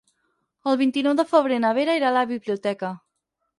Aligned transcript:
El 0.71 0.79
vint-i-nou 0.79 1.19
de 1.19 1.27
febrer 1.35 1.61
na 1.67 1.71
Vera 1.81 1.99
irà 2.01 2.09
a 2.11 2.17
la 2.19 2.25
biblioteca. 2.35 2.93